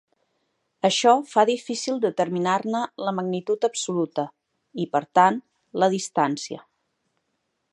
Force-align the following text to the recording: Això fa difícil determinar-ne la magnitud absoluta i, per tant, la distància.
Això 0.87 1.11
fa 1.33 1.41
difícil 1.49 1.99
determinar-ne 2.05 2.81
la 3.07 3.13
magnitud 3.19 3.67
absoluta 3.69 4.25
i, 4.85 4.89
per 4.97 5.03
tant, 5.21 5.39
la 5.83 5.91
distància. 5.97 6.65